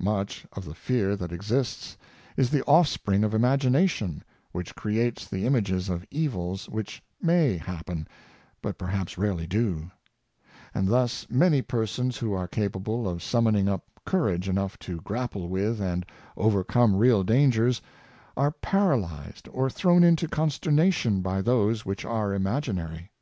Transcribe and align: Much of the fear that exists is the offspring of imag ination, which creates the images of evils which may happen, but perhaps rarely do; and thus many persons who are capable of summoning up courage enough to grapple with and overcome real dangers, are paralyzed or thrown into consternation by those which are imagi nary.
Much 0.00 0.44
of 0.54 0.64
the 0.64 0.74
fear 0.74 1.14
that 1.14 1.30
exists 1.30 1.96
is 2.36 2.50
the 2.50 2.64
offspring 2.64 3.22
of 3.22 3.30
imag 3.30 3.58
ination, 3.60 4.22
which 4.50 4.74
creates 4.74 5.28
the 5.28 5.46
images 5.46 5.88
of 5.88 6.04
evils 6.10 6.68
which 6.68 7.00
may 7.22 7.56
happen, 7.56 8.04
but 8.60 8.76
perhaps 8.76 9.16
rarely 9.16 9.46
do; 9.46 9.88
and 10.74 10.88
thus 10.88 11.28
many 11.30 11.62
persons 11.62 12.18
who 12.18 12.32
are 12.32 12.48
capable 12.48 13.08
of 13.08 13.22
summoning 13.22 13.68
up 13.68 13.84
courage 14.04 14.48
enough 14.48 14.76
to 14.80 15.00
grapple 15.02 15.46
with 15.48 15.80
and 15.80 16.04
overcome 16.36 16.96
real 16.96 17.22
dangers, 17.22 17.80
are 18.36 18.50
paralyzed 18.50 19.48
or 19.52 19.70
thrown 19.70 20.02
into 20.02 20.26
consternation 20.26 21.22
by 21.22 21.40
those 21.40 21.86
which 21.86 22.04
are 22.04 22.30
imagi 22.30 22.74
nary. 22.74 23.12